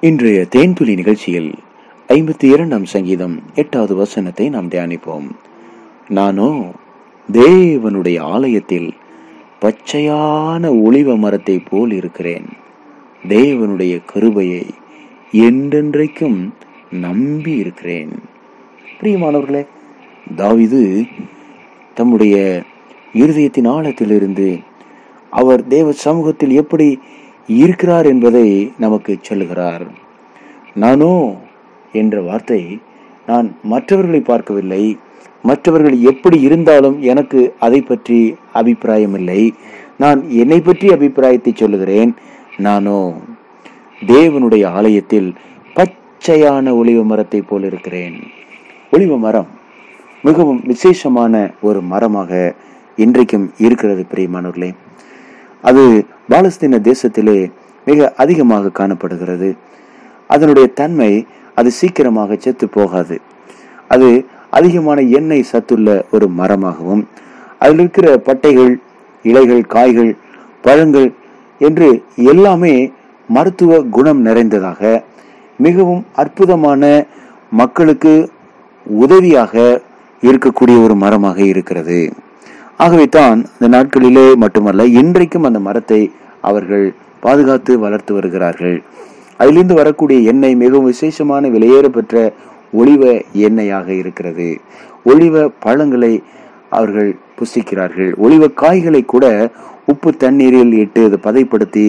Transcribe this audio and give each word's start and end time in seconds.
இன்றைய 0.00 0.46
தேன்துளி 0.50 0.94
நிகழ்ச்சியில் 0.94 1.54
ஐம்பத்தி 2.08 2.44
இரண்டாம் 2.44 2.84
சங்கீதம் 2.84 3.42
எட்டாவது 3.54 3.94
வசனத்தை 3.96 4.48
நாம் 4.48 4.68
தியானிப்போம். 4.68 5.30
நானோ 6.08 6.72
தேவனுடைய 7.32 8.20
ஆலயத்தில் 8.20 8.94
பச்சையான 9.60 10.70
ஒளிவ 10.84 11.18
மரத்தை 11.18 11.58
போல் 11.58 11.90
இருக்கிறேன். 11.90 12.46
தேவனுடைய 13.28 14.00
கருபையை 14.14 14.62
என்றென்றைக்கும் 15.32 16.48
நம்பி 16.90 17.56
இருக்கிறேன். 17.56 18.12
பிரியமானவர்களே 19.00 19.66
தாவிது 20.36 21.08
தம்முடைய 21.94 22.62
இருதயத்தின் 23.12 23.68
ஆழத்திலிருந்து 23.68 24.58
அவர் 25.30 25.66
தேவ 25.66 25.92
சமூகத்தில் 25.92 26.50
எப்படி 26.50 26.98
இருக்கிறார் 27.48 28.06
என்பதை 28.06 28.72
நமக்கு 28.78 29.12
சொல்லுகிறார். 29.22 29.84
நானோ 30.74 31.12
என்ற 31.92 32.20
வார்த்தை 32.20 32.62
நான் 33.26 33.46
மற்றவர்களை 33.62 34.20
பார்க்கவில்லை. 34.20 34.82
மற்றவர்கள் 35.44 35.96
எப்படி 36.00 36.40
இருந்தாலும் 36.40 36.96
எனக்கு 37.02 37.40
அதை 37.58 37.80
பற்றி 37.82 38.18
அபிப்பிராயம் 38.52 39.14
இல்லை 39.14 39.42
நான் 40.02 40.20
என்னை 40.42 40.60
பற்றி 40.60 40.92
அபிப்பிராயத்தை 40.92 41.52
சொல்லுகிறேன். 41.52 42.12
நானோ 42.66 42.98
தேவனுடைய 44.00 44.64
ஆலயத்தில் 44.78 45.28
பச்சையான 45.76 46.74
ஒளிவ 46.80 47.04
மரத்தை 47.04 47.40
போல் 47.40 47.62
இருக்கிறேன். 47.62 48.16
ஒளிவ 48.92 49.18
மரம் 49.18 49.50
மிகவும் 50.22 50.60
விசேஷமான 50.64 51.34
ஒரு 51.60 51.80
மரமாக 51.82 52.54
இன்றைக்கும் 52.96 53.52
இருக்கிறது 53.58 54.04
பிரியமானவர்களே. 54.12 54.70
அது 55.64 55.82
பாலஸ்தீன 56.30 56.80
தேசத்திலே 56.90 57.38
மிக 57.86 58.14
அதிகமாக 58.16 58.68
காணப்படுகிறது. 58.68 59.56
அதனுடைய 60.26 60.66
தன்மை 60.80 61.26
அது 61.54 61.70
சீக்கிரமாக 61.70 62.36
செத்து 62.36 62.68
போகாது. 62.68 63.20
அது 63.88 64.24
அதிகமான 64.50 65.00
எண்ணெய் 65.00 65.50
சத்துள்ள 65.52 66.04
ஒரு 66.10 66.26
மரமாகவும் 66.38 67.02
அதில் 67.58 67.78
இருக்கிற 67.78 68.16
பட்டைகள் 68.26 68.72
இலைகள் 69.22 69.64
காய்கள் 69.66 70.16
பழங்கள் 70.62 71.08
என்று 71.58 72.02
எல்லாமே 72.16 72.92
மருத்துவ 73.28 73.80
குணம் 73.82 74.20
நிறைந்ததாக 74.20 75.02
மிகவும் 75.56 76.04
அற்புதமான 76.12 76.82
மக்களுக்கு 77.50 78.30
உதவியாக 78.86 79.82
இருக்கக்கூடிய 80.22 80.76
ஒரு 80.84 80.94
மரமாக 80.94 81.38
இருக்கிறது. 81.44 82.12
ஆகவே 82.82 83.06
தான் 83.16 83.38
இந்த 83.52 83.66
நாட்களிலே 83.74 84.24
மட்டுமல்ல 84.42 84.82
இன்றைக்கும் 85.00 85.46
அந்த 85.48 85.60
மரத்தை 85.68 86.00
அவர்கள் 86.48 86.84
பாதுகாத்து 87.24 87.72
வளர்த்து 87.84 88.12
வருகிறார்கள். 88.14 88.76
அதிலிருந்து 89.40 89.74
வரக்கூடிய 89.80 90.18
எண்ணெய் 90.30 90.60
மிகவும் 90.62 90.88
விசேஷமான 90.92 91.48
விலையேற 91.54 91.86
பெற்ற 91.96 92.14
ஒளிவ 92.80 93.02
எண்ணெயாக 93.46 93.88
இருக்கிறது. 94.02 94.48
ஒளிவ 95.10 95.44
பழங்களை 95.64 96.12
அவர்கள் 96.78 97.10
புசிக்கிறார்கள். 97.38 98.10
ஒளிவ 98.24 98.46
காய்களை 98.62 99.02
கூட 99.14 99.26
உப்பு 99.92 100.10
தண்ணீரில் 100.22 100.74
இட்டு 100.82 101.02
அதை 101.08 101.18
பதைப்படுத்தி 101.26 101.86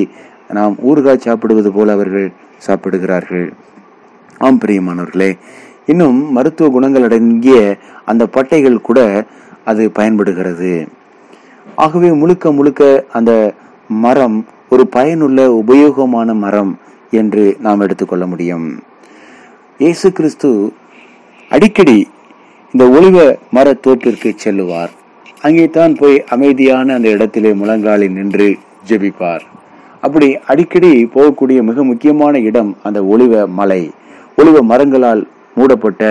நாம் 0.58 0.76
ஊறுகாய் 0.90 1.26
சாப்பிடுவது 1.26 1.72
போல 1.72 1.92
அவர்கள் 1.98 2.28
சாப்பிடுகிறார்கள். 2.68 3.48
ஆம் 4.48 4.60
பிரியமானவர்களே 4.64 5.32
இன்னும் 5.92 6.20
மருத்துவ 6.38 6.70
குணங்கள் 6.76 7.06
அடங்கிய 7.08 7.60
அந்த 8.12 8.24
பட்டைகள் 8.36 8.86
கூட 8.90 9.00
அது 9.72 9.84
பயன்படுகிறது. 9.98 10.74
ஆகவே 11.86 12.10
முழுக்க 12.22 12.52
முழுக்க 12.58 12.84
அந்த 13.18 13.32
மரம் 14.06 14.38
ஒரு 14.74 14.84
பயனுள்ள 14.96 15.42
உபயோகமான 15.62 16.34
மரம் 16.44 16.72
என்று 17.20 17.44
நாம் 17.66 17.84
எடுத்துக்கொள்ள 17.86 18.26
முடியும். 18.32 18.68
இயேசு 19.84 20.08
கிறிஸ்து 20.18 20.50
அடிக்கடி 21.56 22.00
இந்த 22.74 22.86
ஒளிவ 22.98 23.18
மர 23.56 23.68
தோட்டிற்கு 23.86 24.32
செல்லுவார். 24.44 24.92
அங்கே 25.46 25.66
தான் 25.78 25.94
போய் 26.00 26.18
அமைதியான 26.36 26.94
அந்த 26.98 27.08
இடத்திலே 27.16 27.52
முழங்காலி 27.62 28.08
நின்று 28.18 28.48
ஜெபிப்பார். 28.90 29.44
அப்படி 30.06 30.28
அடிக்கடி 30.52 30.92
போகக்கூடிய 31.16 31.60
மிக 31.70 31.84
முக்கியமான 31.92 32.40
இடம் 32.50 32.72
அந்த 32.88 33.00
ஒளிவ 33.14 33.34
மலை. 33.60 33.82
ஒளிவ 34.42 34.62
மரங்களால் 34.72 35.22
மூடப்பட்ட 35.58 36.04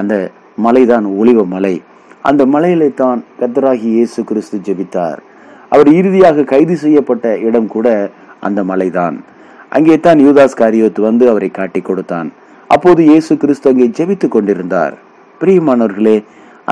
அந்த 0.00 0.14
மலைதான் 0.64 1.06
ஒளிவ 1.20 1.44
மலை. 1.54 1.74
அந்த 2.24 2.42
மலையிலே 2.54 2.88
தான் 3.02 3.20
கத்தராகி 3.40 3.88
இயேசு 3.96 4.20
கிறிஸ்து 4.30 4.56
ஜெபித்தார். 4.66 5.20
அவர் 5.74 5.88
இறுதியாக 6.00 6.44
கைது 6.52 6.76
செய்யப்பட்ட 6.84 7.36
இடம் 7.48 7.68
கூட 7.74 7.88
அந்த 8.46 8.60
மலைதான். 8.70 9.16
அங்கே 9.76 9.96
தான் 10.06 10.20
யூதாஸ் 10.26 10.58
காரியோத் 10.60 11.00
வந்து 11.08 11.24
அவரை 11.32 11.50
காட்டி 11.58 11.80
கொடுத்தான். 11.80 12.28
அப்போது 12.74 13.00
இயேசு 13.10 13.32
கிறிஸ்து 13.42 13.70
அங்கே 13.72 13.88
ஜெபித்துக் 13.98 14.34
கொண்டிருந்தார். 14.36 14.94
பிரியமானவர்களே 15.40 16.16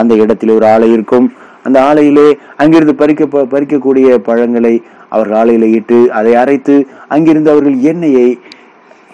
அந்த 0.01 0.13
இடத்தில் 0.23 0.55
ஒரு 0.57 0.67
ஆலை 0.75 0.89
இருக்கும். 0.97 1.29
அந்த 1.67 1.79
ஆலையிலே 1.89 2.29
அங்கிருந்து 2.63 2.95
பறிக்க 3.01 3.45
பறிக்கக்கூடிய 3.55 4.19
பழங்களை 4.29 4.75
அவர்கள் 5.15 5.39
ஆலையில 5.41 5.69
இட்டு 5.79 5.99
அதை 6.19 6.33
அரைத்து 6.43 6.77
அங்கிருந்து 7.15 7.53
அவர்கள் 7.55 7.79
எண்ணெயை 7.91 8.29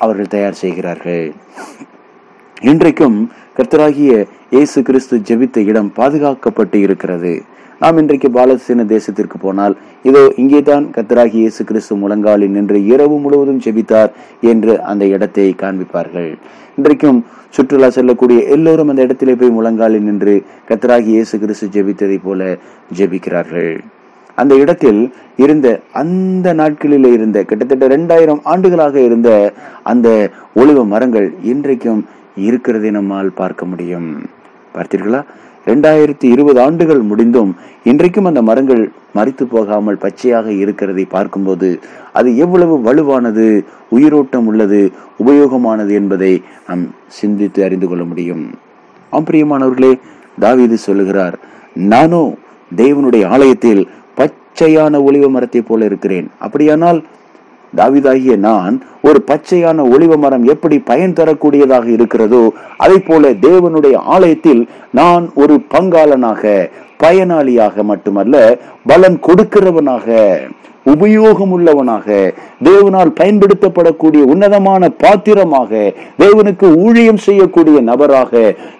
அவர்கள் 0.04 0.32
தயார் 0.34 0.60
செய்கிறார்கள். 0.62 1.26
இன்றைக்கும் 2.70 3.16
கர்த்தராகிய 3.56 4.10
இயேசு 4.54 4.78
கிறிஸ்து 4.88 5.14
ஜெபித்த 5.28 5.62
இடம் 5.70 5.88
பாதுகாக்கப்பட்டு 5.96 6.78
இருக்கிறது. 6.86 7.32
நாம் 7.80 7.98
இன்றைக்கு 8.02 8.28
பாலஸ்தீன 8.36 8.84
தேசத்திற்கு 8.92 9.38
போனால் 9.44 9.74
இதோ 10.08 10.22
இங்கே 10.42 10.60
தான் 10.68 10.84
கத்தராகி 10.96 11.38
இயேசு 11.42 11.64
கிறிஸ்து 11.70 11.96
முழங்காலில் 12.02 12.54
நின்று 12.56 12.78
இரவு 12.92 13.16
முழுவதும் 13.24 13.60
ஜெபித்தார் 13.66 14.12
என்று 14.52 14.74
அந்த 14.92 15.08
இடத்தை 15.14 15.48
காண்பிப்பார்கள். 15.64 16.30
இன்றைக்கும் 16.78 17.18
சுற்றுலா 17.56 17.90
செல்லக்கூடிய 17.98 18.38
எல்லோரும் 18.58 18.92
அந்த 18.94 19.08
இடத்திலே 19.08 19.36
போய் 19.42 19.56
முழங்காலில் 19.58 20.06
நின்று 20.10 20.36
கத்தராகி 20.70 21.12
இயேசு 21.16 21.42
கிறிஸ்து 21.44 21.72
ஜெபித்ததை 21.76 22.20
போல 22.28 22.54
ஜெபிக்கிறார்கள். 23.00 23.74
அந்த 24.38 24.54
இடத்தில் 24.62 25.02
இருந்த 25.44 25.68
அந்த 26.00 26.48
நாட்களில் 26.62 27.12
இருந்த 27.16 27.38
கிட்டத்தட்ட 27.48 27.84
இரண்டாயிரம் 27.90 28.42
ஆண்டுகளாக 28.52 28.96
இருந்த 29.08 29.30
அந்த 29.90 30.08
ஒளிவ 30.60 30.80
மரங்கள் 30.94 31.30
இன்றைக்கும் 31.52 32.02
இருக்கிறதை 32.36 32.90
நம்மால் 32.90 33.30
பார்க்க 33.30 33.64
முடியும். 33.64 34.30
பார்த்தீர்களா? 34.74 35.24
இரண்டாயிரத்தி 35.66 36.24
இருபது 36.24 36.60
ஆண்டுகள் 36.60 37.00
முடிந்தும் 37.00 37.56
இன்றைக்கும் 37.84 38.24
அந்த 38.24 38.42
மரங்கள் 38.42 38.90
மறித்து 39.14 39.44
போகாமல் 39.44 39.98
பச்சையாக 39.98 40.52
இருக்கிறதை 40.52 41.04
பார்க்கும்போது 41.04 41.80
அது 42.12 42.36
எவ்வளவு 42.36 42.78
வலுவானது 42.78 43.64
உயிரோட்டம் 43.88 44.46
உள்ளது 44.46 44.92
உபயோகமானது 45.24 45.90
என்பதை 45.90 46.42
நாம் 46.68 46.86
சிந்தித்து 47.06 47.64
அறிந்து 47.64 47.88
கொள்ள 47.88 48.04
முடியும். 48.04 48.54
ஆம்பிரியமானவர்களே 49.12 50.00
தாவிது 50.40 50.74
சொல்லுகிறார் 50.74 51.38
நானோ 51.74 52.34
தேவனுடைய 52.76 53.26
ஆலயத்தில் 53.26 53.88
பச்சையான 54.16 55.02
ஒளிவ 55.02 55.30
மரத்தை 55.30 55.62
போல 55.62 55.84
இருக்கிறேன். 55.84 56.30
அப்படியானால் 56.38 57.04
தாவிதாகிய 57.74 58.36
நான் 58.36 58.74
ஒரு 59.00 59.18
பச்சையான 59.28 59.84
ஒளிவ 59.88 60.16
மரம் 60.16 60.44
எப்படி 60.44 60.78
பயன் 60.78 61.12
தரக்கூடியதாக 61.12 61.86
இருக்கிறதோ 61.88 62.42
அதை 62.76 62.98
போல 63.00 63.32
தேவனுடைய 63.42 63.96
ஆலயத்தில் 64.06 64.62
நான் 64.90 65.24
ஒரு 65.34 65.54
பங்காளனாக 65.74 66.42
பயனாளியாக 67.02 67.82
மட்டுமல்ல 67.82 68.36
பலன் 68.86 69.18
கொடுக்கிறவனாக 69.20 70.16
உபயோகம் 70.86 71.52
உள்ளவனாக 71.52 72.06
தேவனால் 72.62 73.10
பயன்படுத்தப்படக்கூடிய 73.10 74.22
உன்னதமான 74.22 74.88
பாத்திரமாக 75.02 75.70
தேவனுக்கு 76.18 76.66
ஊழியம் 76.84 77.20
செய்யக்கூடிய 77.26 77.80
நபராக 77.80 78.32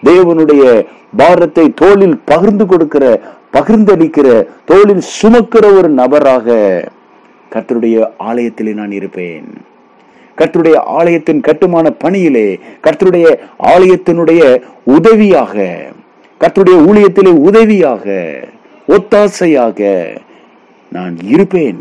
தேவனுடைய 0.07 0.65
பாரத்தை 1.17 1.67
தோளில் 1.75 2.17
பகிர்ந்து 2.25 2.67
கொடுக்கிற 2.67 3.05
பகிர்ந்தளிக்கிற 3.53 4.29
தோளில் 4.65 5.05
சுமக்கிற 5.21 5.65
ஒரு 5.79 5.89
நபராக. 5.93 6.49
கர்த்தருடைய 7.53 7.97
ஆலயத்திலே 8.19 8.73
நான் 8.75 8.91
இருப்பேன். 8.91 9.49
கர்த்தருடைய 10.39 10.77
ஆலயத்தின் 10.99 11.41
கட்டுமான 11.41 11.91
பணியிலே 11.91 12.59
கர்த்தருடைய 12.83 13.27
ஆலயத்தினுடைய 13.63 14.63
உதவியாக 14.85 15.83
கர்த்தருடைய 16.41 16.79
ஊழியத்திலே 16.89 17.33
உதவியாக 17.49 18.05
ஒத்தாசையாக 18.89 19.81
நான் 20.93 21.17
இருப்பேன். 21.25 21.81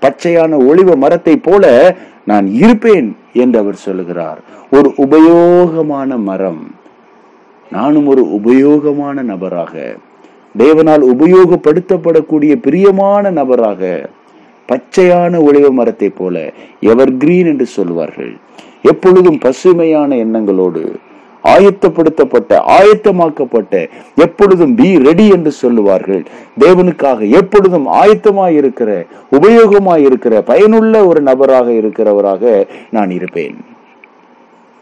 பச்சையான 0.00 0.58
ஒளிவ 0.68 0.96
மரத்தை 0.96 1.36
போல 1.36 1.96
நான் 2.24 2.46
இருப்பேன் 2.46 3.16
என்று 3.32 3.58
அவர் 3.58 3.74
சொல்லுகிறார். 3.74 4.40
ஒரு 4.70 4.92
உபயோகமான 4.96 6.18
மரம். 6.18 6.74
நானும் 7.70 8.06
ஒரு 8.06 8.22
உபயோகமான 8.24 9.22
நபராக 9.22 9.96
தேவனால் 10.58 11.02
உபயோகப்படுத்தப்படக்கூடிய 11.12 12.52
பிரியமான 12.56 13.30
நபராக 13.30 14.08
பச்சையான 14.68 15.40
ஒளிவ 15.48 15.70
மரத்தை 15.70 16.08
போல 16.10 16.52
எவர் 16.80 17.16
கிரீன் 17.16 17.46
என்று 17.46 17.66
சொல்வார்கள். 17.66 18.36
எப்பொழுதும் 18.82 19.38
பசுமையான 19.38 20.16
எண்ணங்களோடு 20.16 20.82
ஆயத்தப்படுத்தப்பட்ட 21.44 22.52
ஆயத்தமாக்கப்பட்ட 22.76 23.88
எப்பொழுதும் 24.14 24.74
பி 24.74 24.98
ரெடி 24.98 25.28
என்று 25.28 25.50
சொல்லுவார்கள். 25.50 26.22
தேவனுக்காக 26.60 27.28
எப்பொழுதும் 27.30 27.86
ஆயத்தமாய் 27.92 28.56
இருக்கிற 28.56 29.06
உபயோகமாய் 29.32 30.04
இருக்கிற 30.04 30.42
பயனுள்ள 30.42 31.06
ஒரு 31.06 31.20
நபராக 31.20 31.70
இருக்கிறவராக 31.70 32.66
நான் 32.90 33.10
இருப்பேன். 33.10 33.56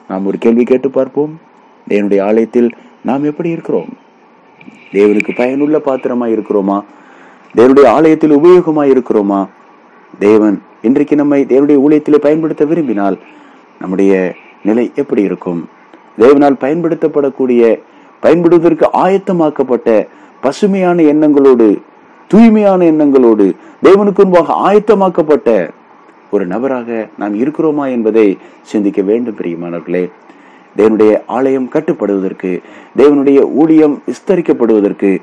நாம் 0.09 0.27
ஒரு 0.27 0.39
கேள்வி 0.39 0.65
கேட்டு 0.65 0.91
பார்ப்போம். 0.91 1.41
தேவனுடைய 1.89 2.23
ஆலயத்தில் 2.23 2.71
நாம் 3.05 3.25
எப்படி 3.25 3.49
இருக்கிறோம்? 3.49 3.93
தேவனுக்கு 4.93 5.33
பயனுள்ள 5.37 5.79
பாத்திரமா 5.79 6.27
இருக்கிறோமா 6.35 6.85
தேவனுடைய 7.57 7.87
ஆலயத்தில் 7.87 8.31
உபயோகமா 8.31 8.83
இருக்கிறோமா 8.93 9.47
தேவன் 10.19 10.63
இன்றைக்கு 10.83 11.17
நம்மை 11.17 11.45
தேவனுடைய 11.45 11.79
ஊழியத்திலே 11.87 12.17
பயன்படுத்த 12.17 12.65
விரும்பினால் 12.65 13.19
நம்முடைய 13.81 14.35
நிலை 14.65 14.93
எப்படி 14.95 15.23
இருக்கும்? 15.23 15.69
தேவனால் 16.19 16.61
பயன்படுத்தப்படக்கூடிய 16.61 17.81
பயன்படுவதற்கு 18.21 18.91
ஆயத்தமாக்கப்பட்ட 18.93 20.07
பசுமையான 20.41 21.03
எண்ணங்களோடு 21.03 21.83
தூய்மையான 22.29 22.85
எண்ணங்களோடு 22.85 23.57
தேவனுக்கு 23.83 24.23
முன்பாக 24.23 24.73
ஆயத்தமாக்கப்பட்ட 24.73 25.71
ஒரு 26.31 26.47
நபராக 26.47 27.09
நாம் 27.19 27.41
இருக்கிறோமா 27.41 27.91
என்பதை 27.91 28.39
சிந்திக்க 28.63 29.03
வேண்டும் 29.03 29.37
பிரியமானவர்களே. 29.37 30.11
தேவனுடைய 30.77 31.23
ஆலயம் 31.27 31.69
கட்டுப்படுவதற்கு 31.69 32.63
தேவனுடைய 32.97 33.53
ஊழியம் 33.53 34.03
விஸ்தரிக்கப்படுவதற்கு 34.07 35.19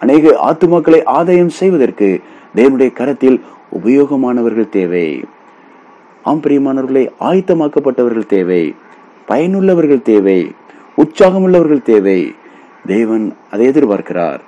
அநேக 0.00 0.38
ஆத்துமாக்களை 0.50 1.04
ஆதாயம் 1.04 1.48
செய்வதற்கு 1.48 2.20
தேவனுடைய 2.56 2.92
கரத்தில் 2.92 3.42
உபயோகமானவர்கள் 3.72 4.68
தேவை. 4.68 5.24
ஆம் 6.22 6.40
பிரியமானவர்களே 6.40 7.08
ஆயத்தமாக்கப்பட்டவர்கள் 7.20 8.26
தேவை. 8.26 8.74
பயனுள்ளவர்கள் 9.28 10.02
தேவை. 10.02 10.52
உற்சாகமுள்ளவர்கள் 10.96 11.82
தேவை. 11.82 12.34
தேவன் 12.86 13.36
அதை 13.50 13.68
எதிர்பார்க்கிறார். 13.68 14.38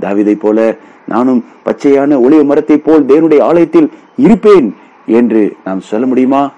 தாவிதை 0.00 0.38
போல 0.38 0.76
நானும் 1.06 1.44
பச்சையான 1.64 2.20
ஒளிய 2.20 2.44
மரத்தை 2.44 2.78
போல் 2.78 3.06
தேவனுடைய 3.06 3.42
ஆலயத்தில் 3.42 3.92
இருப்பேன் 4.16 4.76
என்று 5.06 5.56
நாம் 5.64 5.80
சொல்ல 5.80 6.06
முடியுமா? 6.06 6.52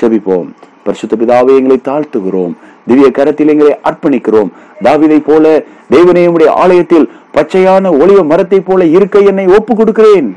ஜபிப்போம். 0.00 0.48
பரிசுத்த 0.84 1.16
பிதாவை 1.16 1.56
எங்களை 1.56 1.80
தாழ்த்துகிறோம். 1.84 2.52
திவ்ய 2.86 3.10
கரத்தில் 3.10 3.48
எங்களை 3.48 3.78
அர்ப்பணிக்கிறோம். 3.84 4.48
தாவிதை 4.84 5.22
போல 5.24 5.62
தேவனே 5.90 6.26
உடைய 6.26 6.52
ஆலயத்தில் 6.52 7.10
பச்சையான 7.34 7.90
ஒளிவ 7.90 8.26
மரத்தை 8.26 8.60
போல 8.60 8.84
இருக்க 8.84 9.18
என்னை 9.18 9.46
ஒப்பு 9.46 9.74
கொடுக்கிறேன் 9.74 10.36